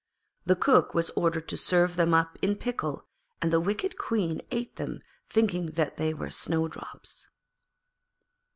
[0.47, 3.05] The Cook was ordered to serve them up in pickle,
[3.39, 7.29] and the wicked Queen ate them thinking that they were Snowdrop's.